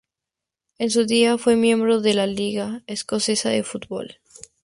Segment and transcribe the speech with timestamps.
[0.79, 4.17] En su día fue miembro de la Liga escocesa de fútbol.